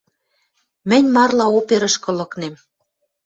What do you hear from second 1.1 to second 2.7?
марла оперышкы лыкнем